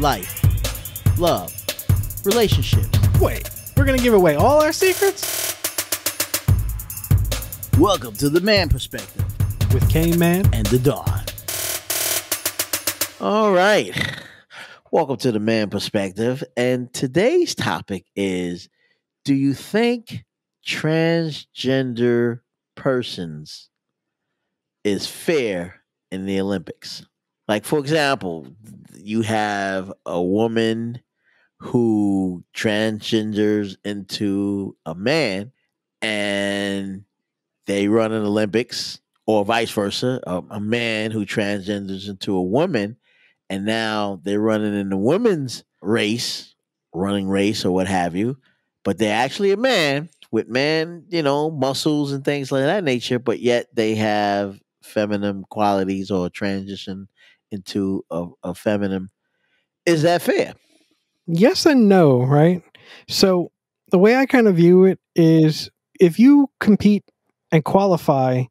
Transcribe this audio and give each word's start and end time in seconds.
life, 0.00 1.18
love, 1.18 1.52
relationships. 2.24 2.98
Wait, 3.20 3.50
we're 3.76 3.84
gonna 3.84 3.98
give 3.98 4.14
away 4.14 4.34
all 4.34 4.62
our 4.62 4.72
secrets? 4.72 5.56
Welcome 7.78 8.14
to 8.14 8.30
the 8.30 8.40
man 8.40 8.68
perspective 8.68 9.24
With 9.74 9.88
K 9.90 10.16
Man 10.16 10.48
and 10.54 10.66
the 10.66 10.78
Don. 10.78 11.24
All 13.20 13.52
right. 13.52 13.92
Welcome 14.90 15.18
to 15.18 15.32
the 15.32 15.40
man 15.40 15.68
perspective. 15.68 16.42
And 16.56 16.92
today's 16.92 17.54
topic 17.54 18.06
is 18.16 18.70
Do 19.24 19.34
you 19.34 19.52
think 19.52 20.24
transgender 20.66 22.40
persons 22.74 23.68
is 24.82 25.06
fair 25.06 25.82
in 26.10 26.24
the 26.24 26.40
Olympics? 26.40 27.04
Like, 27.50 27.64
for 27.64 27.80
example, 27.80 28.46
you 28.94 29.22
have 29.22 29.92
a 30.06 30.22
woman 30.22 31.00
who 31.58 32.44
transgenders 32.54 33.74
into 33.84 34.76
a 34.86 34.94
man 34.94 35.50
and 36.00 37.02
they 37.66 37.88
run 37.88 38.12
an 38.12 38.22
Olympics, 38.24 39.00
or 39.26 39.44
vice 39.44 39.72
versa, 39.72 40.20
a, 40.28 40.42
a 40.48 40.60
man 40.60 41.10
who 41.10 41.26
transgenders 41.26 42.08
into 42.08 42.36
a 42.36 42.42
woman, 42.42 42.96
and 43.48 43.64
now 43.64 44.20
they're 44.22 44.38
running 44.38 44.78
in 44.78 44.88
the 44.88 44.96
women's 44.96 45.64
race, 45.82 46.54
running 46.94 47.28
race 47.28 47.64
or 47.64 47.72
what 47.72 47.88
have 47.88 48.14
you, 48.14 48.36
but 48.84 48.96
they're 48.96 49.24
actually 49.24 49.50
a 49.50 49.56
man 49.56 50.08
with 50.30 50.46
man, 50.46 51.04
you 51.08 51.24
know, 51.24 51.50
muscles 51.50 52.12
and 52.12 52.24
things 52.24 52.52
like 52.52 52.62
that 52.62 52.84
nature, 52.84 53.18
but 53.18 53.40
yet 53.40 53.66
they 53.74 53.96
have 53.96 54.60
feminine 54.84 55.42
qualities 55.50 56.12
or 56.12 56.30
transition 56.30 57.08
into 57.50 58.04
a, 58.10 58.26
a 58.42 58.54
feminine. 58.54 59.08
Is 59.86 60.02
that 60.02 60.22
fair? 60.22 60.54
Yes 61.26 61.66
and 61.66 61.88
no, 61.88 62.22
right? 62.22 62.62
So 63.08 63.50
the 63.90 63.98
way 63.98 64.16
I 64.16 64.26
kind 64.26 64.46
of 64.46 64.56
view 64.56 64.84
it 64.84 64.98
is 65.14 65.70
if 65.98 66.18
you 66.18 66.50
compete 66.60 67.04
and 67.52 67.64
qualify 67.64 68.44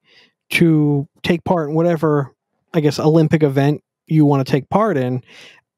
to 0.51 1.07
take 1.23 1.43
part 1.43 1.69
in 1.69 1.75
whatever, 1.75 2.33
I 2.73 2.79
guess, 2.79 2.99
Olympic 2.99 3.43
event 3.43 3.83
you 4.07 4.25
want 4.25 4.45
to 4.45 4.51
take 4.51 4.69
part 4.69 4.97
in, 4.97 5.23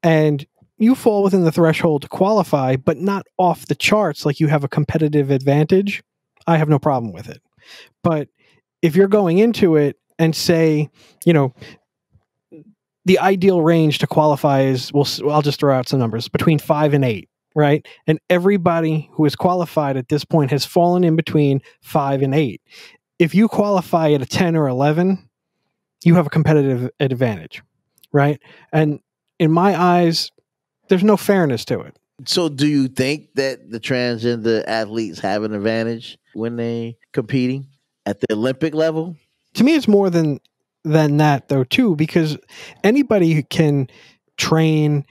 and 0.02 0.44
you 0.78 0.94
fall 0.94 1.22
within 1.22 1.44
the 1.44 1.52
threshold 1.52 2.02
to 2.02 2.08
qualify, 2.08 2.76
but 2.76 2.98
not 2.98 3.26
off 3.38 3.66
the 3.66 3.74
charts, 3.74 4.26
like 4.26 4.40
you 4.40 4.48
have 4.48 4.64
a 4.64 4.68
competitive 4.68 5.30
advantage, 5.30 6.02
I 6.46 6.56
have 6.56 6.68
no 6.68 6.78
problem 6.78 7.12
with 7.12 7.28
it. 7.28 7.40
But 8.02 8.28
if 8.80 8.96
you're 8.96 9.08
going 9.08 9.38
into 9.38 9.76
it 9.76 9.96
and 10.18 10.34
say, 10.34 10.90
you 11.24 11.32
know, 11.32 11.54
the 13.04 13.18
ideal 13.18 13.62
range 13.62 13.98
to 13.98 14.06
qualify 14.06 14.62
is, 14.62 14.92
well, 14.92 15.06
I'll 15.30 15.42
just 15.42 15.58
throw 15.58 15.76
out 15.76 15.88
some 15.88 15.98
numbers 15.98 16.28
between 16.28 16.58
five 16.58 16.94
and 16.94 17.04
eight, 17.04 17.28
right? 17.54 17.86
And 18.06 18.18
everybody 18.30 19.10
who 19.12 19.24
is 19.24 19.34
qualified 19.34 19.96
at 19.96 20.08
this 20.08 20.24
point 20.24 20.50
has 20.50 20.64
fallen 20.64 21.04
in 21.04 21.16
between 21.16 21.60
five 21.80 22.22
and 22.22 22.34
eight. 22.34 22.62
If 23.18 23.34
you 23.34 23.48
qualify 23.48 24.10
at 24.12 24.22
a 24.22 24.26
10 24.26 24.56
or 24.56 24.68
11, 24.68 25.28
you 26.04 26.14
have 26.14 26.26
a 26.26 26.30
competitive 26.30 26.90
advantage, 27.00 27.62
right? 28.12 28.40
And 28.72 29.00
in 29.38 29.50
my 29.50 29.80
eyes, 29.80 30.30
there's 30.88 31.04
no 31.04 31.16
fairness 31.16 31.64
to 31.66 31.80
it. 31.80 31.96
So, 32.24 32.48
do 32.48 32.68
you 32.68 32.86
think 32.86 33.34
that 33.34 33.70
the 33.70 33.80
transgender 33.80 34.62
athletes 34.66 35.18
have 35.20 35.42
an 35.42 35.54
advantage 35.54 36.18
when 36.34 36.56
they 36.56 36.96
competing 37.12 37.66
at 38.06 38.20
the 38.20 38.32
Olympic 38.32 38.74
level? 38.74 39.16
To 39.54 39.64
me, 39.64 39.74
it's 39.74 39.88
more 39.88 40.08
than 40.08 40.38
than 40.84 41.18
that, 41.18 41.48
though, 41.48 41.64
too, 41.64 41.96
because 41.96 42.36
anybody 42.82 43.42
can 43.44 43.88
train 44.36 45.04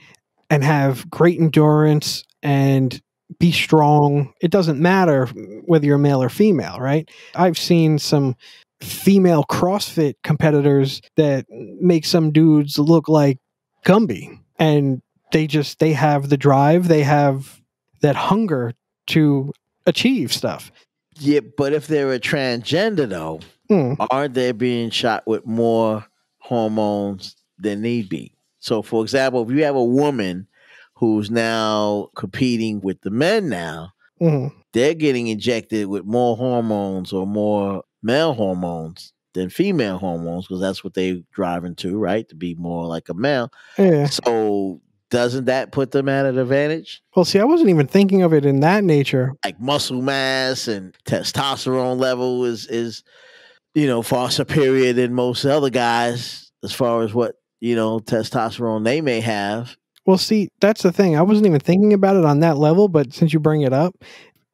and 0.50 0.62
have 0.62 1.08
great 1.10 1.40
endurance 1.40 2.24
and 2.42 3.00
be 3.38 3.52
strong. 3.52 4.32
It 4.40 4.50
doesn't 4.50 4.80
matter 4.80 5.26
whether 5.64 5.86
you're 5.86 5.98
male 5.98 6.22
or 6.22 6.28
female, 6.28 6.78
right? 6.78 7.10
I've 7.34 7.58
seen 7.58 7.98
some 7.98 8.36
female 8.80 9.44
CrossFit 9.44 10.14
competitors 10.22 11.00
that 11.16 11.46
make 11.50 12.04
some 12.04 12.32
dudes 12.32 12.78
look 12.78 13.08
like 13.08 13.38
Gumby, 13.86 14.38
and 14.58 15.00
they 15.32 15.46
just 15.46 15.78
they 15.78 15.92
have 15.92 16.28
the 16.28 16.36
drive, 16.36 16.88
they 16.88 17.02
have 17.02 17.60
that 18.00 18.16
hunger 18.16 18.74
to 19.08 19.52
achieve 19.86 20.32
stuff. 20.32 20.70
Yeah, 21.18 21.40
but 21.56 21.72
if 21.72 21.86
they're 21.86 22.12
a 22.12 22.20
transgender, 22.20 23.08
though, 23.08 23.40
Hmm. 23.72 23.94
aren't 24.10 24.34
they 24.34 24.52
being 24.52 24.90
shot 24.90 25.26
with 25.26 25.46
more 25.46 26.04
hormones 26.38 27.36
than 27.58 27.82
need 27.82 28.08
be? 28.08 28.32
So, 28.60 28.82
for 28.82 29.02
example, 29.02 29.42
if 29.42 29.50
you 29.56 29.64
have 29.64 29.74
a 29.76 29.84
woman 29.84 30.46
who's 30.94 31.30
now 31.30 32.10
competing 32.14 32.80
with 32.80 33.00
the 33.00 33.10
men 33.10 33.48
now, 33.48 33.92
Mhm. 34.20 34.52
they're 34.72 34.94
getting 34.94 35.26
injected 35.28 35.86
with 35.88 36.04
more 36.04 36.36
hormones 36.36 37.12
or 37.12 37.26
more 37.26 37.82
male 38.02 38.34
hormones 38.34 39.12
than 39.34 39.48
female 39.48 39.98
hormones 39.98 40.46
because 40.46 40.60
that's 40.60 40.84
what 40.84 40.94
they're 40.94 41.18
driving 41.32 41.74
to, 41.76 41.96
right? 41.98 42.28
To 42.28 42.34
be 42.36 42.54
more 42.54 42.86
like 42.86 43.08
a 43.08 43.14
male. 43.14 43.50
Yeah. 43.78 44.06
So 44.06 44.80
doesn't 45.10 45.46
that 45.46 45.72
put 45.72 45.90
them 45.90 46.08
at 46.08 46.24
an 46.26 46.38
advantage? 46.38 47.02
Well, 47.16 47.24
see, 47.24 47.38
I 47.40 47.44
wasn't 47.44 47.70
even 47.70 47.86
thinking 47.86 48.22
of 48.22 48.32
it 48.32 48.44
in 48.46 48.60
that 48.60 48.84
nature. 48.84 49.32
Like 49.44 49.58
muscle 49.60 50.00
mass 50.02 50.68
and 50.68 50.94
testosterone 51.06 51.98
level 51.98 52.44
is 52.44 52.66
is 52.66 53.02
you 53.74 53.86
know 53.86 54.02
far 54.02 54.30
superior 54.30 54.92
than 54.92 55.14
most 55.14 55.44
other 55.44 55.70
guys 55.70 56.50
as 56.62 56.72
far 56.72 57.02
as 57.02 57.14
what 57.14 57.36
you 57.60 57.74
know 57.74 58.00
testosterone 58.00 58.84
they 58.84 59.00
may 59.00 59.20
have. 59.20 59.76
Well, 60.04 60.18
see, 60.18 60.48
that's 60.60 60.82
the 60.82 60.92
thing. 60.92 61.16
I 61.16 61.22
wasn't 61.22 61.46
even 61.46 61.60
thinking 61.60 61.92
about 61.92 62.16
it 62.16 62.24
on 62.24 62.40
that 62.40 62.58
level, 62.58 62.88
but 62.88 63.12
since 63.12 63.32
you 63.32 63.38
bring 63.38 63.62
it 63.62 63.72
up, 63.72 63.94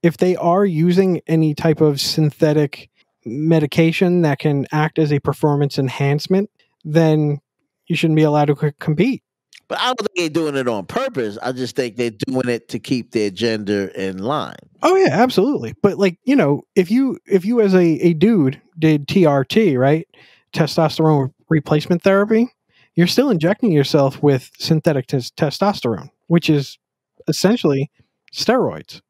if 0.03 0.19
they 0.19 0.37
are 0.37 0.65
using 0.65 1.23
any 1.27 1.55
type 1.55 1.81
of 1.81 2.01
synthetic 2.01 2.91
medication 3.25 4.23
that 4.23 4.39
can 4.39 4.67
act 4.73 4.99
as 4.99 5.13
a 5.13 5.21
performance 5.21 5.79
enhancement, 5.79 6.51
then 6.85 7.39
you 7.87 7.97
shouldn't 7.97 8.17
be 8.17 8.23
allowed 8.23 8.47
to 8.47 8.73
compete. 8.79 9.23
But 9.69 9.81
I 9.81 9.87
don't 9.87 9.99
think 9.99 10.17
they're 10.17 10.29
doing 10.31 10.57
it 10.57 10.67
on 10.67 10.87
purpose. 10.87 11.37
I 11.43 11.53
just 11.53 11.77
think 11.77 11.97
they're 11.97 12.11
doing 12.11 12.49
it 12.49 12.69
to 12.71 12.79
keep 12.79 13.13
their 13.13 13.31
gender 13.31 13.89
in 13.89 14.19
line. 14.19 14.57
Oh 14.83 14.97
yeah, 14.97 15.11
absolutely. 15.13 15.75
But 15.83 15.99
like, 15.99 16.19
you 16.25 16.37
know, 16.37 16.63
if 16.75 16.91
you 16.91 17.19
if 17.27 17.45
you 17.45 17.61
as 17.61 17.75
a, 17.75 17.85
a 17.85 18.15
dude 18.15 18.61
did 18.79 19.07
TRT, 19.07 19.79
right? 19.79 20.09
Testosterone 20.55 21.33
replacement 21.51 22.03
therapy, 22.03 22.49
you're 22.95 23.07
still 23.07 23.31
injecting 23.31 23.71
yourself 23.71 24.23
with 24.23 24.51
synthetic 24.59 25.07
tes- 25.07 25.31
testosterone, 25.33 26.09
which 26.29 26.49
is 26.49 26.79
essentially 27.29 27.91
steroids. 28.33 29.03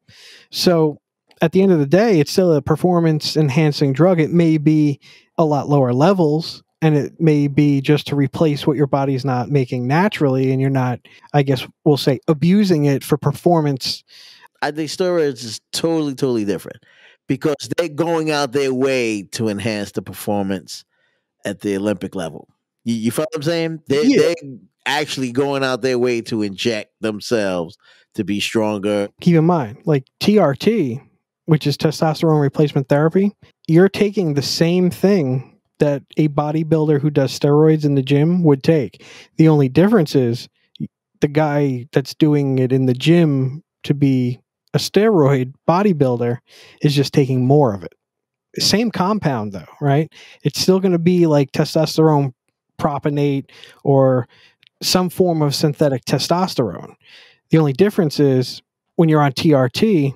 So 0.51 1.01
at 1.41 1.53
the 1.53 1.63
end 1.63 1.71
of 1.71 1.79
the 1.79 1.87
day, 1.87 2.19
it's 2.19 2.33
still 2.33 2.53
a 2.53 2.63
performance 2.63 3.37
enhancing 3.37 3.93
drug. 3.93 4.19
It 4.19 4.33
may 4.33 4.59
be 4.59 5.01
a 5.37 5.45
lot 5.45 5.69
lower 5.69 5.93
levels 5.93 6.65
and 6.81 6.97
it 6.97 7.21
may 7.21 7.49
be 7.49 7.81
just 7.81 8.07
to 8.09 8.17
replace 8.17 8.67
what 8.67 8.77
your 8.77 8.87
body's 8.87 9.25
not 9.25 9.51
making 9.51 9.87
naturally 9.87 10.53
and 10.53 10.61
you're 10.61 10.71
not, 10.71 11.01
I 11.33 11.43
guess 11.43 11.67
we'll 11.85 11.97
say, 11.97 12.21
abusing 12.29 12.85
it 12.85 13.03
for 13.05 13.17
performance 13.17 14.05
I 14.61 14.71
think 14.73 14.91
steroids 14.91 15.45
is 15.45 15.61
totally, 15.73 16.15
totally 16.15 16.45
different 16.45 16.83
because 17.29 17.55
they're 17.77 17.89
going 17.89 18.31
out 18.31 18.53
their 18.53 18.75
way 18.75 19.23
to 19.33 19.49
enhance 19.49 19.93
the 19.93 20.03
performance 20.03 20.85
at 21.45 21.61
the 21.61 21.77
Olympic 21.77 22.15
level. 22.17 22.49
You, 22.85 22.95
you 22.97 23.11
feel 23.13 23.27
what 23.31 23.37
I'm 23.37 23.43
saying? 23.43 23.83
They're, 23.87 24.05
Yeah. 24.05 24.19
they're 24.19 24.35
actually 24.87 25.31
going 25.31 25.63
out 25.63 25.83
their 25.83 25.99
way 25.99 26.21
to 26.23 26.43
inject 26.43 26.93
themselves 27.01 27.77
to 28.15 28.25
be 28.25 28.41
stronger. 28.41 29.09
keep 29.21 29.37
in 29.37 29.45
mind, 29.45 29.79
like 29.85 30.05
TRT, 30.21 31.01
which 31.45 31.67
is 31.67 31.77
testosterone 31.77 32.41
replacement 32.41 32.89
therapy, 32.89 33.31
you're 33.69 33.89
taking 33.89 34.35
the 34.35 34.43
same 34.43 34.91
thing 34.91 35.58
that 35.79 36.03
a 36.17 36.29
bodybuilder 36.29 37.01
who 37.01 37.11
does 37.11 37.39
steroids 37.39 37.85
in 37.85 37.95
the 37.95 38.03
gym 38.03 38.43
would 38.45 38.63
take. 38.63 39.05
The 39.37 39.49
only 39.49 39.69
difference 39.69 40.15
is 40.15 40.49
the 41.21 41.29
guy 41.29 41.87
that's 41.93 42.15
doing 42.15 42.59
it 42.59 42.73
in 42.73 42.87
the 42.87 42.95
gym 42.95 43.63
to 43.85 43.95
be 43.95 44.41
a 44.75 44.79
steroid 44.79 45.55
bodybuilder 45.69 46.39
is 46.83 46.95
just 46.95 47.13
taking 47.13 47.47
more 47.47 47.75
of 47.75 47.83
it. 47.83 47.93
Same 48.59 48.91
compound 48.91 49.53
though, 49.53 49.67
right? 49.81 50.13
It's 50.43 50.61
still 50.61 50.81
going 50.81 50.93
to 50.93 50.99
be 50.99 51.27
like 51.27 51.53
testosterone 51.53 52.33
propionate 52.79 53.51
or 53.85 54.29
some 54.83 55.11
form 55.11 55.43
of 55.43 55.55
synthetic 55.55 56.05
testosterone. 56.05 56.95
The 57.51 57.59
only 57.59 57.73
difference 57.73 58.21
is 58.21 58.63
when 58.97 59.09
you're 59.09 59.23
on 59.23 59.33
TRT, 59.33 60.15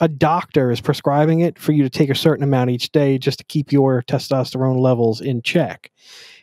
a 0.00 0.08
doctor 0.08 0.70
is 0.70 0.80
prescribing 0.80 1.40
it 1.40 1.58
for 1.58 1.72
you 1.72 1.82
to 1.82 1.90
take 1.90 2.10
a 2.10 2.14
certain 2.14 2.44
amount 2.44 2.70
each 2.70 2.90
day 2.90 3.18
just 3.18 3.38
to 3.38 3.44
keep 3.44 3.72
your 3.72 4.02
testosterone 4.02 4.80
levels 4.80 5.20
in 5.20 5.42
check. 5.42 5.90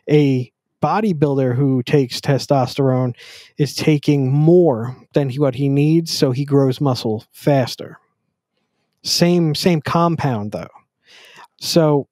A 0.10 0.52
bodybuilder 0.82 1.56
who 1.56 1.84
takes 1.84 2.20
testosterone 2.20 3.16
is 3.58 3.76
taking 3.76 4.32
more 4.32 4.96
than 5.14 5.30
he, 5.30 5.40
what 5.40 5.56
he 5.56 5.70
needs 5.70 6.12
so 6.12 6.32
he 6.32 6.46
grows 6.46 6.82
muscle 6.82 7.26
faster. 7.32 8.00
Same 9.04 9.56
same 9.56 9.82
compound 9.82 10.52
though. 10.52 10.70
So 11.60 12.08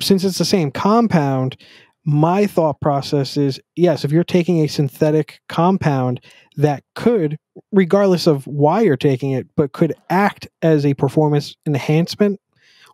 since 0.00 0.24
it's 0.24 0.38
the 0.38 0.44
same 0.44 0.70
compound, 0.70 1.56
my 2.04 2.46
thought 2.46 2.80
process 2.80 3.36
is 3.36 3.60
yes, 3.76 4.04
if 4.04 4.10
you're 4.10 4.24
taking 4.24 4.58
a 4.60 4.68
synthetic 4.68 5.40
compound 5.48 6.20
that 6.56 6.82
could, 6.94 7.38
regardless 7.70 8.26
of 8.26 8.46
why 8.46 8.80
you're 8.80 8.96
taking 8.96 9.32
it, 9.32 9.46
but 9.56 9.72
could 9.72 9.94
act 10.10 10.48
as 10.62 10.84
a 10.84 10.94
performance 10.94 11.56
enhancement 11.66 12.40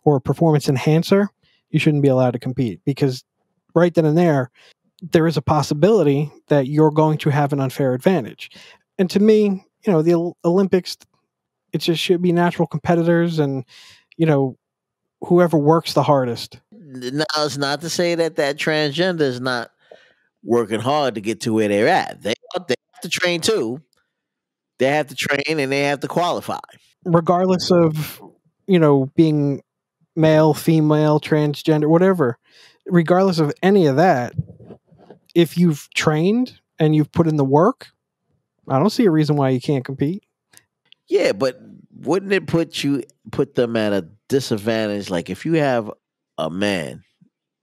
or 0.03 0.19
performance 0.19 0.69
enhancer, 0.69 1.29
you 1.71 1.79
shouldn't 1.79 2.03
be 2.03 2.09
allowed 2.09 2.31
to 2.31 2.39
compete 2.39 2.81
because 2.85 3.23
right 3.75 3.93
then 3.93 4.05
and 4.05 4.17
there, 4.17 4.51
there 5.01 5.27
is 5.27 5.37
a 5.37 5.41
possibility 5.41 6.31
that 6.47 6.67
you're 6.67 6.91
going 6.91 7.17
to 7.17 7.29
have 7.29 7.53
an 7.53 7.59
unfair 7.59 7.93
advantage. 7.93 8.49
And 8.97 9.09
to 9.11 9.19
me, 9.19 9.63
you 9.85 9.93
know, 9.93 10.01
the 10.01 10.33
Olympics, 10.43 10.97
it 11.71 11.79
just 11.79 12.01
should 12.01 12.21
be 12.21 12.31
natural 12.31 12.67
competitors 12.67 13.39
and, 13.39 13.63
you 14.17 14.25
know, 14.25 14.57
whoever 15.21 15.57
works 15.57 15.93
the 15.93 16.03
hardest. 16.03 16.59
Now, 16.91 17.25
it's 17.37 17.57
not 17.57 17.81
to 17.81 17.89
say 17.89 18.15
that 18.15 18.37
that 18.37 18.57
transgender 18.57 19.21
is 19.21 19.39
not 19.39 19.69
working 20.43 20.79
hard 20.79 21.15
to 21.15 21.21
get 21.21 21.41
to 21.41 21.53
where 21.53 21.67
they're 21.67 21.87
at. 21.87 22.21
They, 22.21 22.33
they 22.67 22.75
have 22.93 23.01
to 23.01 23.09
train 23.09 23.41
too. 23.41 23.81
They 24.79 24.87
have 24.87 25.07
to 25.07 25.15
train 25.15 25.59
and 25.59 25.71
they 25.71 25.83
have 25.83 25.99
to 25.99 26.07
qualify. 26.07 26.59
Regardless 27.05 27.69
of, 27.71 28.21
you 28.65 28.79
know, 28.79 29.11
being 29.15 29.61
male, 30.15 30.53
female, 30.53 31.19
transgender, 31.19 31.87
whatever, 31.87 32.37
regardless 32.87 33.39
of 33.39 33.53
any 33.61 33.85
of 33.85 33.97
that, 33.97 34.33
if 35.35 35.57
you've 35.57 35.87
trained 35.93 36.59
and 36.79 36.95
you've 36.95 37.11
put 37.11 37.27
in 37.27 37.35
the 37.35 37.45
work, 37.45 37.89
I 38.67 38.79
don't 38.79 38.89
see 38.89 39.05
a 39.05 39.11
reason 39.11 39.35
why 39.35 39.49
you 39.49 39.61
can't 39.61 39.85
compete. 39.85 40.23
Yeah, 41.07 41.33
but 41.33 41.59
wouldn't 41.91 42.31
it 42.31 42.47
put 42.47 42.83
you 42.83 43.03
put 43.31 43.55
them 43.55 43.75
at 43.75 43.93
a 43.93 44.07
disadvantage? 44.27 45.09
Like 45.09 45.29
if 45.29 45.45
you 45.45 45.53
have 45.53 45.91
a 46.45 46.49
man, 46.49 47.03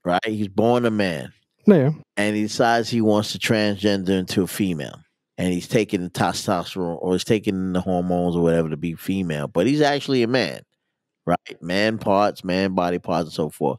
right? 0.05 0.25
He's 0.25 0.49
born 0.49 0.84
a 0.84 0.90
man. 0.90 1.32
Yeah. 1.67 1.90
And 2.17 2.37
he 2.37 2.43
decides 2.43 2.88
he 2.88 3.00
wants 3.00 3.32
to 3.32 3.38
transgender 3.38 4.11
into 4.11 4.43
a 4.43 4.46
female. 4.46 5.00
And 5.38 5.52
he's 5.52 5.69
taking 5.69 6.02
the 6.02 6.11
testosterone 6.11 6.99
or 7.02 7.12
he's 7.12 7.25
taking 7.25 7.73
the 7.73 7.81
hormones 7.81 8.37
or 8.37 8.43
whatever 8.43 8.70
to 8.70 8.76
be 8.76 8.94
female, 8.94 9.49
but 9.49 9.67
he's 9.67 9.82
actually 9.82 10.23
a 10.23 10.28
man, 10.28 10.61
right? 11.26 11.62
Man 11.62 11.99
parts, 11.99 12.43
man 12.43 12.75
body 12.75 12.99
parts, 12.99 13.26
and 13.26 13.32
so 13.34 13.50
forth. 13.50 13.78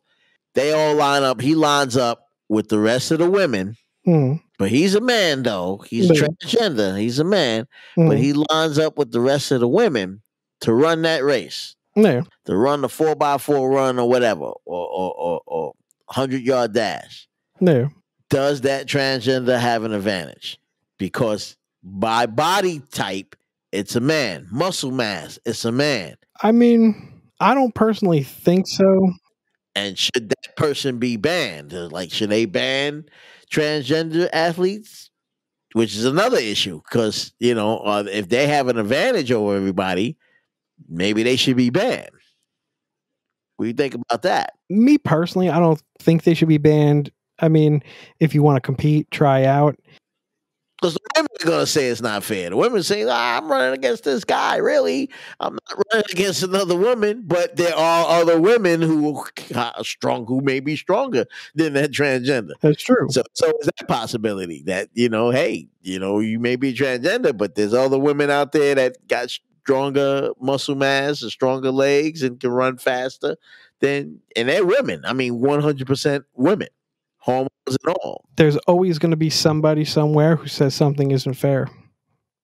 They 0.53 0.71
all 0.71 0.95
line 0.95 1.23
up. 1.23 1.41
He 1.41 1.55
lines 1.55 1.97
up 1.97 2.25
with 2.47 2.69
the 2.69 2.79
rest 2.79 3.11
of 3.11 3.19
the 3.19 3.29
women. 3.29 3.75
Mm. 4.05 4.41
But 4.59 4.69
he's 4.69 4.95
a 4.95 5.01
man, 5.01 5.43
though. 5.43 5.83
He's 5.87 6.09
yeah. 6.09 6.27
transgender. 6.27 6.99
He's 6.99 7.19
a 7.19 7.23
man. 7.23 7.67
Mm. 7.97 8.07
But 8.07 8.17
he 8.17 8.33
lines 8.33 8.79
up 8.79 8.97
with 8.97 9.11
the 9.11 9.19
rest 9.19 9.51
of 9.51 9.59
the 9.59 9.67
women 9.67 10.21
to 10.61 10.73
run 10.73 11.01
that 11.03 11.23
race. 11.23 11.75
Yeah. 11.97 12.21
To 12.45 12.55
run 12.55 12.81
the 12.81 12.89
four 12.89 13.15
by 13.15 13.39
four 13.39 13.69
run 13.69 13.97
or 13.97 14.07
whatever, 14.07 14.43
or 14.43 14.87
or 14.87 15.13
or, 15.13 15.41
or 15.47 15.73
hundred 16.09 16.41
yard 16.43 16.73
dash. 16.73 17.27
Yeah. 17.59 17.87
Does 18.29 18.61
that 18.61 18.87
transgender 18.87 19.59
have 19.59 19.83
an 19.83 19.93
advantage? 19.93 20.59
Because 20.99 21.57
by 21.83 22.25
body 22.27 22.81
type, 22.91 23.35
it's 23.71 23.95
a 23.95 23.99
man. 23.99 24.47
Muscle 24.51 24.91
mass, 24.91 25.39
it's 25.45 25.65
a 25.65 25.71
man. 25.71 26.15
I 26.41 26.51
mean, 26.51 27.21
I 27.39 27.53
don't 27.53 27.73
personally 27.73 28.23
think 28.23 28.67
so. 28.67 29.11
And 29.75 29.97
should 29.97 30.29
that 30.29 30.55
person 30.55 30.99
be 30.99 31.17
banned? 31.17 31.71
Like, 31.71 32.11
should 32.11 32.29
they 32.29 32.45
ban 32.45 33.05
transgender 33.51 34.29
athletes? 34.33 35.09
Which 35.73 35.95
is 35.95 36.05
another 36.05 36.37
issue 36.37 36.81
because, 36.89 37.33
you 37.39 37.53
know, 37.53 37.79
uh, 37.79 38.05
if 38.09 38.29
they 38.29 38.47
have 38.47 38.67
an 38.67 38.79
advantage 38.79 39.31
over 39.31 39.55
everybody, 39.55 40.17
maybe 40.89 41.23
they 41.23 41.35
should 41.35 41.57
be 41.57 41.69
banned. 41.69 42.09
What 43.57 43.65
do 43.65 43.67
you 43.69 43.73
think 43.73 43.95
about 43.95 44.21
that? 44.21 44.53
Me 44.69 44.97
personally, 44.97 45.49
I 45.49 45.59
don't 45.59 45.81
think 45.99 46.23
they 46.23 46.33
should 46.33 46.47
be 46.47 46.59
banned. 46.59 47.11
I 47.39 47.49
mean, 47.49 47.83
if 48.19 48.35
you 48.35 48.43
want 48.43 48.57
to 48.57 48.61
compete, 48.61 49.09
try 49.11 49.45
out. 49.45 49.77
Because 50.79 50.93
the 50.93 50.99
women 51.15 51.29
are 51.41 51.45
going 51.45 51.59
to 51.61 51.65
say 51.65 51.87
it's 51.87 52.01
not 52.01 52.23
fair. 52.23 52.51
The 52.51 52.55
women 52.55 52.83
say, 52.83 53.03
ah, 53.03 53.37
I'm 53.37 53.49
running 53.49 53.73
against 53.73 54.03
this 54.03 54.23
guy. 54.23 54.57
Really? 54.57 55.09
I'm 55.39 55.55
not 55.55 55.83
running 55.91 56.05
against 56.11 56.43
another 56.43 56.75
woman. 56.75 57.23
But 57.25 57.55
there 57.55 57.75
are 57.75 58.21
other 58.21 58.39
women 58.39 58.83
who 58.83 59.23
are 59.55 59.83
strong, 59.83 60.27
who 60.27 60.39
may 60.41 60.59
be 60.59 60.75
stronger 60.75 61.25
than 61.55 61.73
that 61.73 61.91
transgender. 61.91 62.51
That's 62.61 62.83
true. 62.83 63.07
So, 63.09 63.23
so 63.33 63.51
is 63.59 63.69
that 63.75 63.87
possibility 63.87 64.61
that, 64.67 64.89
you 64.93 65.09
know, 65.09 65.31
hey, 65.31 65.67
you 65.81 65.97
know, 65.97 66.19
you 66.19 66.39
may 66.39 66.55
be 66.55 66.75
transgender, 66.75 67.35
but 67.35 67.55
there's 67.55 67.73
other 67.73 67.97
women 67.97 68.29
out 68.29 68.51
there 68.51 68.75
that 68.75 69.07
got 69.07 69.35
stronger 69.67 70.29
muscle 70.39 70.75
mass 70.75 71.21
and 71.21 71.29
stronger 71.29 71.71
legs 71.71 72.23
and 72.23 72.39
can 72.39 72.51
run 72.51 72.77
faster 72.77 73.35
than, 73.81 74.17
and 74.33 74.47
they're 74.47 74.65
women. 74.65 75.01
I 75.03 75.11
mean, 75.11 75.41
100% 75.41 76.23
women, 76.35 76.69
hormones 77.17 77.49
and 77.67 77.95
all. 78.01 78.23
There's 78.37 78.55
always 78.59 78.97
going 78.97 79.11
to 79.11 79.17
be 79.17 79.29
somebody 79.29 79.83
somewhere 79.83 80.37
who 80.37 80.47
says 80.47 80.73
something 80.73 81.11
isn't 81.11 81.33
fair. 81.33 81.67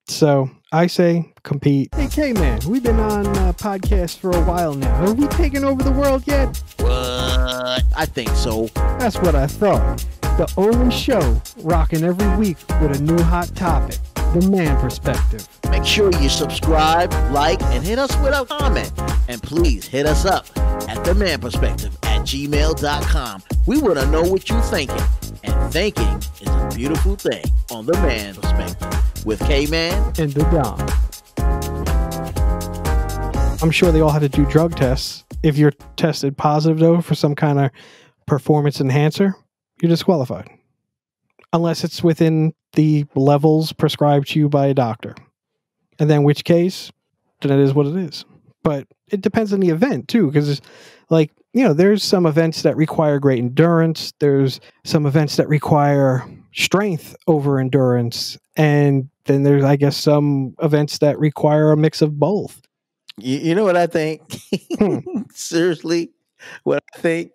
So 0.08 0.50
I 0.74 0.88
say 0.88 1.32
compete. 1.44 1.96
Hey, 1.96 2.10
K 2.10 2.34
Man, 2.34 2.60
we've 2.68 2.84
been 2.84 3.00
on 3.00 3.26
uh, 3.26 3.54
podcasts 3.54 4.18
for 4.18 4.32
a 4.32 4.42
while 4.44 4.74
now. 4.74 5.06
Are 5.06 5.14
we 5.14 5.26
taking 5.28 5.64
over 5.64 5.82
the 5.82 5.94
world 5.94 6.24
yet? 6.28 6.62
What? 6.80 7.84
I 7.96 8.06
think 8.06 8.32
so. 8.32 8.68
That's 9.00 9.18
what 9.20 9.34
I 9.34 9.48
thought. 9.48 10.06
The 10.38 10.54
only 10.58 10.92
show 10.92 11.42
rocking 11.60 12.04
every 12.04 12.36
week 12.36 12.58
with 12.82 13.00
a 13.00 13.02
new 13.02 13.22
hot 13.24 13.56
topic 13.56 13.98
the 14.34 14.50
man 14.50 14.80
perspective. 14.80 15.48
Make 15.70 15.86
sure 15.86 16.12
you 16.14 16.28
subscribe, 16.28 17.14
like, 17.32 17.62
and 17.64 17.84
hit 17.84 18.00
us 18.00 18.16
with 18.18 18.34
a 18.34 18.46
comment. 18.46 18.92
And 19.28 19.42
please 19.42 19.86
hit 19.86 20.08
us 20.08 20.26
up 20.26 20.48
at 20.90 21.04
the 21.06 21.14
man 21.14 21.40
perspective 21.40 21.96
at 22.04 22.22
gmail.com. 22.22 23.44
We 23.68 23.80
want 23.80 24.00
to 24.00 24.08
know 24.08 24.24
what 24.24 24.50
you're 24.50 24.62
thinking. 24.62 25.02
And 25.44 25.72
thinking 25.72 26.18
is 26.42 26.48
a 26.48 26.72
beautiful 26.76 27.16
thing 27.16 27.44
on 27.72 27.86
the 27.86 27.94
man 27.94 28.34
perspective 28.34 29.26
with 29.26 29.40
K 29.42 29.68
Man 29.68 30.14
and 30.18 30.32
the 30.32 30.44
Don. 30.46 30.80
I'm 33.62 33.72
sure 33.72 33.92
they 33.92 34.02
all 34.02 34.10
had 34.10 34.24
to 34.24 34.30
do 34.30 34.46
drug 34.46 34.76
tests. 34.76 35.24
If 35.44 35.58
you're 35.58 35.74
tested 35.96 36.38
positive, 36.38 36.80
though, 36.80 37.02
for 37.02 37.16
some 37.16 37.36
kind 37.36 37.60
of 37.60 37.72
performance 38.26 38.82
enhancer, 38.82 39.36
you're 39.82 39.90
disqualified 39.90 40.50
unless 41.54 41.84
it's 41.84 42.04
within 42.04 42.54
the 42.74 43.06
levels 43.16 43.72
prescribed 43.72 44.30
to 44.30 44.40
you 44.40 44.50
by 44.50 44.68
a 44.68 44.74
doctor. 44.74 45.16
And 46.00 46.10
then, 46.10 46.24
which 46.24 46.44
case, 46.44 46.92
then 47.42 47.58
it 47.58 47.64
is 47.64 47.74
what 47.74 47.86
it 47.86 47.96
is. 47.96 48.26
But 48.64 48.88
it 49.10 49.22
depends 49.22 49.54
on 49.54 49.60
the 49.60 49.70
event 49.70 50.08
too, 50.08 50.28
because 50.28 50.60
like 51.10 51.32
you 51.54 51.64
know, 51.64 51.74
there's 51.74 52.04
some 52.04 52.26
events 52.26 52.64
that 52.64 52.76
require 52.76 53.20
great 53.20 53.38
endurance. 53.38 54.12
There's 54.20 54.60
some 54.84 55.06
events 55.06 55.36
that 55.36 55.48
require 55.48 56.28
strength 56.54 57.16
over 57.28 57.60
endurance, 57.60 58.38
and 58.56 59.10
then 59.26 59.44
there's, 59.44 59.64
I 59.64 59.76
guess, 59.76 59.96
some 59.96 60.56
events 60.62 60.98
that 61.00 61.20
require 61.20 61.72
a 61.72 61.78
mix 61.78 62.02
of 62.02 62.20
both. 62.20 62.62
You, 63.18 63.38
you 63.38 63.56
know 63.56 63.64
what 63.64 63.78
I 63.78 63.86
think? 63.86 64.22
Hmm. 64.80 65.00
Seriously, 65.32 66.10
what 66.64 66.84
I 66.96 67.00
think 67.00 67.32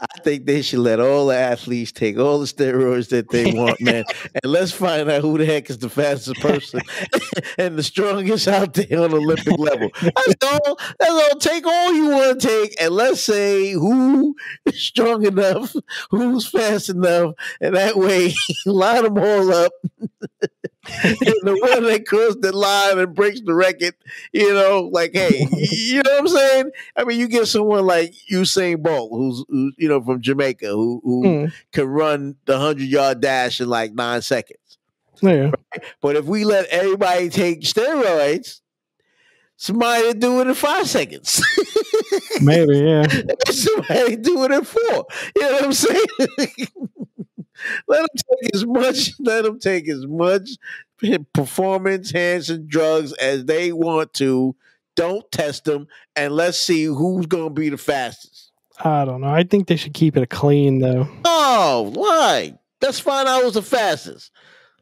I 0.00 0.20
think 0.20 0.46
they 0.46 0.62
should 0.62 0.78
let 0.80 1.00
all 1.00 1.26
the 1.26 1.36
athletes 1.36 1.90
take 1.90 2.18
all 2.18 2.38
the 2.38 2.46
steroids 2.46 3.08
that 3.08 3.30
they 3.30 3.52
want, 3.54 3.80
man. 3.80 4.04
and 4.42 4.52
let's 4.52 4.70
find 4.72 5.10
out 5.10 5.22
who 5.22 5.38
the 5.38 5.44
heck 5.44 5.70
is 5.70 5.78
the 5.78 5.88
fastest 5.88 6.40
person 6.40 6.80
and 7.58 7.76
the 7.76 7.82
strongest 7.82 8.46
out 8.46 8.74
there 8.74 9.00
on 9.02 9.12
Olympic 9.12 9.58
level. 9.58 9.90
That's 10.00 10.34
all. 10.44 10.78
That's 11.00 11.10
all. 11.10 11.38
Take 11.40 11.66
all 11.66 11.92
you 11.92 12.08
want 12.10 12.40
to 12.40 12.46
take, 12.48 12.80
and 12.80 12.94
let's 12.94 13.20
say 13.20 13.72
who 13.72 14.34
is 14.66 14.80
strong 14.80 15.26
enough, 15.26 15.74
who's 16.10 16.46
fast 16.46 16.90
enough, 16.90 17.34
and 17.60 17.74
that 17.74 17.96
way 17.96 18.32
line 18.66 19.04
them 19.04 19.18
all 19.18 19.52
up. 19.52 19.72
the 21.42 21.58
one 21.60 21.84
that 21.84 22.06
crosses 22.06 22.36
the 22.40 22.56
line 22.56 22.98
and 22.98 23.14
breaks 23.14 23.40
the 23.40 23.54
record, 23.54 23.94
you 24.32 24.52
know, 24.52 24.88
like, 24.92 25.12
hey, 25.12 25.46
you 25.52 26.02
know 26.02 26.10
what 26.10 26.20
I'm 26.20 26.28
saying? 26.28 26.70
I 26.96 27.04
mean, 27.04 27.20
you 27.20 27.28
get 27.28 27.46
someone 27.46 27.86
like 27.86 28.14
Usain 28.30 28.82
Bolt, 28.82 29.10
who's, 29.12 29.44
who's 29.48 29.74
you 29.78 29.88
know, 29.88 30.02
from 30.02 30.20
Jamaica, 30.20 30.68
who, 30.68 31.00
who 31.04 31.22
mm. 31.24 31.52
can 31.72 31.86
run 31.86 32.36
the 32.46 32.54
100 32.54 32.84
yard 32.84 33.20
dash 33.20 33.60
in 33.60 33.68
like 33.68 33.92
nine 33.94 34.22
seconds. 34.22 34.78
Yeah. 35.20 35.50
Right? 35.50 35.84
But 36.00 36.16
if 36.16 36.24
we 36.24 36.44
let 36.44 36.66
everybody 36.66 37.28
take 37.28 37.62
steroids, 37.62 38.60
somebody 39.56 40.14
do 40.14 40.40
it 40.40 40.46
in 40.48 40.54
five 40.54 40.88
seconds. 40.88 41.42
Maybe, 42.40 42.78
yeah. 42.78 43.06
somebody 43.46 44.16
do 44.16 44.44
it 44.44 44.52
in 44.52 44.64
four. 44.64 45.06
You 45.36 45.42
know 45.42 45.52
what 45.52 45.64
I'm 45.64 45.72
saying? 45.72 46.06
Let 47.88 47.98
them 48.00 48.08
take 48.16 48.54
as 48.54 48.66
much. 48.66 49.12
Let 49.20 49.44
them 49.44 49.58
take 49.58 49.88
as 49.88 50.06
much 50.06 50.50
performance 51.32 52.12
enhancing 52.12 52.66
drugs 52.66 53.12
as 53.14 53.44
they 53.44 53.72
want 53.72 54.14
to. 54.14 54.54
Don't 54.96 55.30
test 55.30 55.64
them, 55.64 55.86
and 56.16 56.34
let's 56.34 56.58
see 56.58 56.84
who's 56.84 57.26
going 57.26 57.54
to 57.54 57.60
be 57.60 57.68
the 57.68 57.76
fastest. 57.78 58.50
I 58.80 59.04
don't 59.04 59.20
know. 59.20 59.28
I 59.28 59.44
think 59.44 59.68
they 59.68 59.76
should 59.76 59.94
keep 59.94 60.16
it 60.16 60.28
clean, 60.30 60.80
though. 60.80 61.08
Oh, 61.24 61.92
why? 61.94 62.58
Let's 62.82 62.98
find 63.00 63.28
out 63.28 63.42
who's 63.42 63.54
the 63.54 63.62
fastest. 63.62 64.32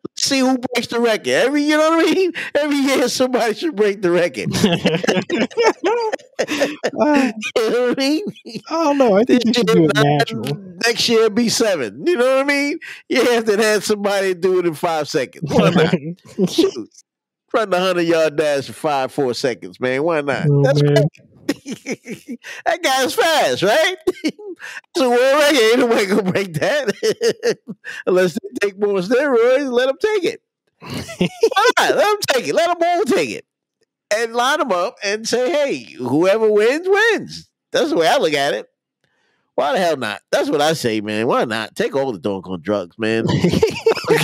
Let's 0.08 0.22
see 0.22 0.38
who 0.38 0.58
breaks 0.58 0.88
the 0.88 1.00
record. 1.00 1.28
Every, 1.28 1.62
you 1.62 1.76
know 1.76 1.90
what 1.90 2.08
I 2.08 2.12
mean? 2.12 2.32
Every 2.54 2.76
year, 2.76 3.08
somebody 3.08 3.54
should 3.54 3.76
break 3.76 4.00
the 4.00 4.10
record. 4.10 4.50
Uh, 6.38 7.32
you 7.56 7.70
know 7.70 7.88
what 7.88 7.98
I 7.98 8.00
mean? 8.00 8.22
I 8.46 8.84
don't 8.84 8.98
know. 8.98 9.16
I 9.16 9.24
think 9.24 9.44
you 9.44 9.54
should 9.54 9.66
do 9.66 9.88
it 9.88 9.94
natural. 9.94 10.58
Next 10.84 11.08
year 11.08 11.30
be 11.30 11.48
seven. 11.48 12.06
You 12.06 12.16
know 12.16 12.36
what 12.36 12.44
I 12.44 12.44
mean? 12.44 12.78
You 13.08 13.24
have 13.24 13.44
to 13.46 13.56
have 13.56 13.84
somebody 13.84 14.34
do 14.34 14.58
it 14.58 14.66
in 14.66 14.74
five 14.74 15.08
seconds. 15.08 15.50
Why 15.50 15.70
not? 15.70 15.94
Shoot. 16.50 16.90
Run 17.52 17.70
the 17.70 17.78
hundred 17.80 18.02
yard 18.02 18.36
dash 18.36 18.68
in 18.68 18.74
five, 18.74 19.12
four 19.12 19.32
seconds, 19.32 19.80
man. 19.80 20.02
Why 20.02 20.20
not? 20.20 20.46
Oh, 20.50 20.62
That's 20.62 20.82
man. 20.82 20.94
great. 20.94 21.06
that 22.66 22.82
guy's 22.82 23.14
fast, 23.14 23.62
right? 23.62 23.96
so 24.96 25.10
world 25.10 25.20
record. 25.38 25.58
Ain't 25.58 25.78
nobody 25.78 26.06
gonna 26.06 26.32
break 26.32 26.54
that 26.54 27.56
unless 28.06 28.34
they 28.34 28.48
take 28.68 28.78
more 28.78 28.98
steroids. 28.98 29.70
Let 29.70 29.86
them 29.86 29.96
take 30.00 30.24
it. 30.24 30.42
Why 30.80 31.70
not? 31.78 31.96
Let 31.96 32.04
them 32.04 32.16
take 32.28 32.48
it. 32.48 32.54
Let 32.54 32.66
them 32.66 32.76
all 32.88 33.04
take 33.04 33.30
it, 33.30 33.46
and 34.14 34.34
line 34.34 34.58
them 34.58 34.72
up 34.72 34.96
and 35.02 35.26
say, 35.26 35.50
"Hey, 35.50 35.92
whoever 35.94 36.50
wins 36.50 36.88
wins." 36.88 37.48
That's 37.72 37.90
the 37.90 37.96
way 37.96 38.08
I 38.08 38.18
look 38.18 38.34
at 38.34 38.54
it. 38.54 38.66
Why 39.54 39.72
the 39.72 39.78
hell 39.78 39.96
not? 39.96 40.20
That's 40.30 40.50
what 40.50 40.60
I 40.60 40.74
say, 40.74 41.00
man. 41.00 41.26
Why 41.26 41.44
not? 41.44 41.74
Take 41.74 41.96
all 41.96 42.12
the 42.12 42.18
dunk 42.18 42.46
on 42.46 42.60
drugs, 42.60 42.98
man. 42.98 43.24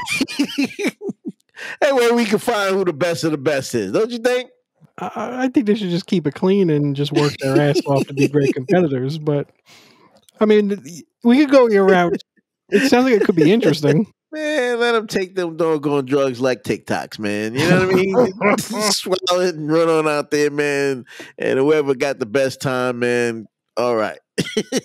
that 1.81 1.95
way 1.95 2.11
we 2.13 2.25
can 2.25 2.39
find 2.39 2.75
who 2.75 2.85
the 2.85 2.93
best 2.93 3.25
of 3.25 3.31
the 3.31 3.39
best 3.39 3.75
is, 3.75 3.93
don't 3.93 4.11
you 4.11 4.19
think? 4.19 4.51
I, 4.99 5.45
I 5.45 5.49
think 5.49 5.67
they 5.67 5.75
should 5.75 5.91
just 5.91 6.07
keep 6.07 6.27
it 6.27 6.35
clean 6.35 6.71
and 6.71 6.95
just 6.95 7.13
work 7.13 7.37
their 7.39 7.61
ass 7.61 7.81
off 7.87 8.07
to 8.07 8.15
be 8.15 8.29
great 8.29 8.55
competitors. 8.55 9.19
But 9.19 9.49
I 10.41 10.45
mean, 10.45 10.83
we 11.25 11.39
could 11.39 11.51
go 11.51 11.69
year 11.69 11.85
round. 11.85 12.23
It 12.69 12.89
sounds 12.89 13.05
like 13.05 13.21
it 13.21 13.25
could 13.25 13.37
be 13.37 13.53
interesting. 13.53 14.13
Man, 14.33 14.81
let 14.81 14.93
them 14.93 15.07
take 15.07 15.35
them 15.35 15.59
doggone 15.59 16.07
drugs 16.07 16.41
like 16.41 16.63
Tic 16.63 16.87
Tacs, 16.87 17.19
man. 17.19 17.55
You 17.55 17.69
know 17.69 17.87
what 17.87 17.95
I 17.95 18.49
mean? 18.49 18.59
Swallow 18.59 19.43
it 19.43 19.55
and 19.57 19.71
run 19.71 19.91
on 19.91 20.09
out 20.09 20.31
there, 20.31 20.51
man. 20.51 21.05
And 21.37 21.59
whoever 21.59 21.95
got 21.95 22.19
the 22.19 22.25
best 22.27 22.63
time, 22.63 22.99
man. 23.01 23.47
All 23.77 23.95
right. 23.95 24.19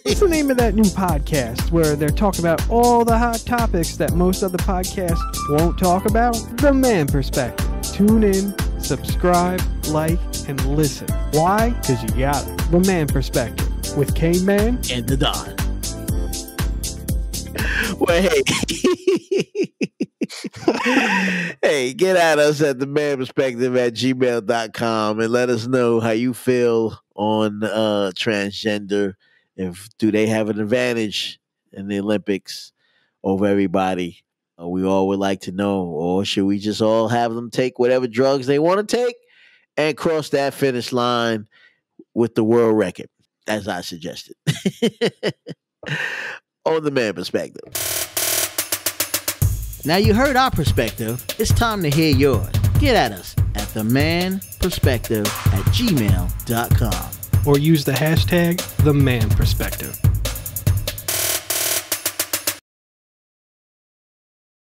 What's 0.03 0.19
the 0.19 0.27
name 0.29 0.51
of 0.51 0.57
that 0.57 0.75
new 0.75 0.83
podcast 0.83 1.71
where 1.71 1.95
they're 1.95 2.09
talking 2.09 2.41
about 2.41 2.69
all 2.69 3.05
the 3.05 3.17
hot 3.17 3.39
topics 3.45 3.95
that 3.97 4.13
most 4.13 4.43
other 4.43 4.57
podcasts 4.57 5.17
won't 5.49 5.79
talk 5.79 6.05
about? 6.05 6.33
The 6.57 6.73
Man 6.73 7.07
Perspective. 7.07 7.65
Tune 7.81 8.23
in, 8.23 8.53
subscribe, 8.81 9.61
like, 9.87 10.19
and 10.49 10.63
listen. 10.65 11.07
Why? 11.31 11.69
Because 11.69 12.03
you 12.03 12.09
got 12.19 12.45
it. 12.45 12.71
The 12.71 12.79
Man 12.81 13.07
Perspective 13.07 13.97
with 13.97 14.13
K 14.13 14.39
Man. 14.41 14.79
and 14.91 15.07
the 15.07 15.15
Don. 15.15 15.66
Well, 17.99 18.21
hey, 18.21 18.43
hey, 21.63 21.93
get 21.93 22.15
at 22.15 22.37
us 22.37 22.61
at 22.61 22.77
the 22.77 22.85
man 22.85 23.17
perspective 23.17 23.75
at 23.75 23.93
gmail.com 23.93 25.19
and 25.19 25.31
let 25.31 25.49
us 25.49 25.65
know 25.65 25.99
how 25.99 26.11
you 26.11 26.35
feel 26.35 26.99
on 27.15 27.63
uh, 27.63 28.11
transgender. 28.15 29.15
If 29.55 29.89
do 29.97 30.11
they 30.11 30.27
have 30.27 30.49
an 30.49 30.59
advantage 30.59 31.39
in 31.73 31.87
the 31.87 31.99
Olympics 31.99 32.71
over 33.23 33.47
everybody? 33.47 34.23
Uh, 34.61 34.67
we 34.67 34.85
all 34.85 35.07
would 35.07 35.19
like 35.19 35.41
to 35.41 35.51
know, 35.51 35.85
or 35.85 36.23
should 36.23 36.45
we 36.45 36.59
just 36.59 36.83
all 36.83 37.07
have 37.07 37.33
them 37.33 37.49
take 37.49 37.79
whatever 37.79 38.05
drugs 38.07 38.45
they 38.45 38.59
want 38.59 38.87
to 38.87 38.95
take 38.95 39.15
and 39.75 39.97
cross 39.97 40.29
that 40.29 40.53
finish 40.53 40.91
line 40.91 41.47
with 42.13 42.35
the 42.35 42.43
world 42.43 42.77
record, 42.77 43.09
as 43.47 43.67
I 43.67 43.81
suggested? 43.81 44.35
on 46.67 46.83
the 46.83 46.91
man 46.91 47.13
perspective. 47.13 47.63
Now 49.85 49.95
you 49.97 50.13
heard 50.13 50.35
our 50.35 50.51
perspective. 50.51 51.25
It's 51.39 51.53
time 51.53 51.81
to 51.83 51.89
hear 51.89 52.13
yours. 52.13 52.49
Get 52.79 52.95
at 52.95 53.11
us 53.13 53.35
at 53.55 53.67
the 53.69 53.83
man 53.83 54.41
perspective 54.59 55.25
at 55.25 55.63
gmail.com. 55.73 57.11
Or 57.45 57.57
use 57.57 57.85
the 57.85 57.93
hashtag 57.93 58.57
The 58.83 58.93
Man 58.93 59.29
Perspective. 59.29 59.97